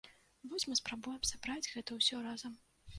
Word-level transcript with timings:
Вось 0.53 0.65
мы 0.69 0.79
спрабуем 0.81 1.21
сабраць 1.33 1.61
гэта 1.77 1.89
ўсё 2.03 2.27
разам. 2.29 2.63